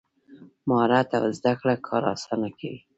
مهارت 0.67 1.09
او 1.19 1.25
زده 1.37 1.53
کړه 1.59 1.73
کار 1.87 2.03
اسانه 2.15 2.49
کوي. 2.57 2.79